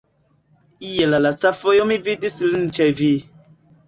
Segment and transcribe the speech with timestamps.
[0.91, 3.11] Je la lasta fojo mi vidis lin ĉe vi.